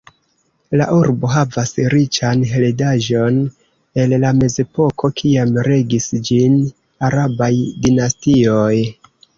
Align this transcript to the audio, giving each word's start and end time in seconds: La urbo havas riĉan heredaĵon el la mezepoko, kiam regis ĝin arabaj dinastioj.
La 0.79 0.85
urbo 0.99 1.29
havas 1.33 1.73
riĉan 1.95 2.41
heredaĵon 2.53 3.37
el 4.05 4.17
la 4.25 4.33
mezepoko, 4.41 5.13
kiam 5.23 5.55
regis 5.71 6.11
ĝin 6.31 6.61
arabaj 7.11 7.57
dinastioj. 7.87 8.77